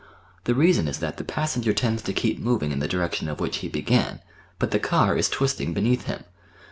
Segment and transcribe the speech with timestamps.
[0.45, 3.57] The reason is that the passenger tends to keep moving in the direction of which
[3.57, 4.19] he began,
[4.57, 6.23] but the car is twisting beneath him.